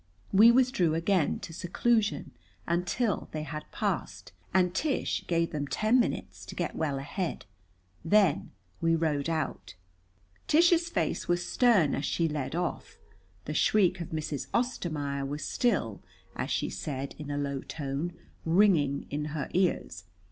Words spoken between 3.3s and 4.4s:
they had passed,